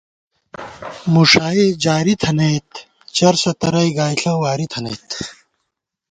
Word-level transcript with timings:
مُݭائی 1.13 1.67
جاری 1.83 2.15
تھنَئیت، 2.21 2.69
چرسہ 3.15 3.51
تَرَئی 3.59 3.89
گائیݪہ 3.97 4.33
واری 4.41 4.67
تھنَئیت 4.73 5.07